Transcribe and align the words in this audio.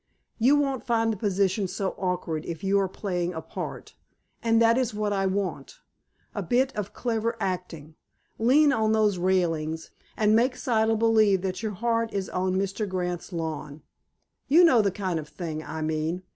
"You 0.39 0.55
won't 0.55 0.83
find 0.83 1.13
the 1.13 1.17
position 1.17 1.67
so 1.67 1.91
awkward 1.91 2.43
if 2.47 2.63
you 2.63 2.79
are 2.79 2.87
playing 2.87 3.35
a 3.35 3.41
part. 3.43 3.93
And 4.41 4.59
that 4.59 4.75
is 4.75 4.95
what 4.95 5.13
I 5.13 5.27
want—a 5.27 6.41
bit 6.41 6.75
of 6.75 6.91
clever 6.91 7.37
acting. 7.39 7.93
Lean 8.39 8.73
on 8.73 8.93
those 8.93 9.19
railings, 9.19 9.91
and 10.17 10.35
make 10.35 10.55
Siddle 10.55 10.97
believe 10.97 11.43
that 11.43 11.61
your 11.61 11.73
heart 11.73 12.11
is 12.15 12.29
on 12.29 12.55
Mr. 12.55 12.89
Grant's 12.89 13.31
lawn. 13.31 13.83
You 14.47 14.63
know 14.63 14.81
the 14.81 14.89
kind 14.89 15.19
of 15.19 15.29
thing 15.29 15.63
I 15.63 15.83
mean. 15.83 16.23